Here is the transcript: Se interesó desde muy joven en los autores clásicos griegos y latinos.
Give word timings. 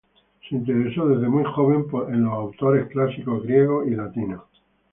Se 0.49 0.55
interesó 0.55 1.07
desde 1.09 1.29
muy 1.29 1.43
joven 1.43 1.85
en 2.11 2.23
los 2.23 2.33
autores 2.33 2.87
clásicos 2.87 3.43
griegos 3.43 3.85
y 3.87 3.91
latinos. 3.91 4.41